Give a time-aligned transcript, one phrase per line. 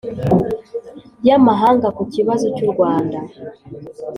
[1.27, 3.17] y'amahanga ku kibazo cy'u rwanda.